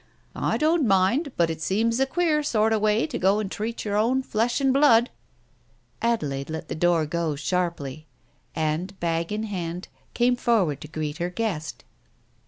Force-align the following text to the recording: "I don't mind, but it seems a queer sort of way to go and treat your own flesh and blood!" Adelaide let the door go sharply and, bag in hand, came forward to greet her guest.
"I 0.35 0.57
don't 0.57 0.87
mind, 0.87 1.31
but 1.37 1.51
it 1.51 1.61
seems 1.61 1.99
a 1.99 2.07
queer 2.07 2.41
sort 2.41 2.73
of 2.73 2.81
way 2.81 3.05
to 3.05 3.19
go 3.19 3.37
and 3.37 3.51
treat 3.51 3.85
your 3.85 3.97
own 3.97 4.23
flesh 4.23 4.59
and 4.59 4.73
blood!" 4.73 5.11
Adelaide 6.11 6.49
let 6.49 6.69
the 6.69 6.73
door 6.73 7.05
go 7.05 7.35
sharply 7.35 8.07
and, 8.55 8.99
bag 8.99 9.31
in 9.31 9.43
hand, 9.43 9.89
came 10.15 10.35
forward 10.35 10.81
to 10.81 10.87
greet 10.87 11.19
her 11.19 11.29
guest. 11.29 11.83